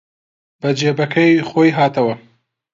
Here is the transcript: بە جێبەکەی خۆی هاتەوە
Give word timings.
بە 0.61 0.69
جێبەکەی 0.79 1.33
خۆی 1.49 1.75
هاتەوە 1.77 2.15